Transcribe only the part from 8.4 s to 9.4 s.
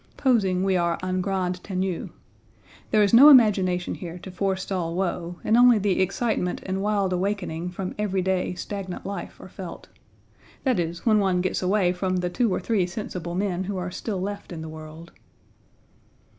stagnant life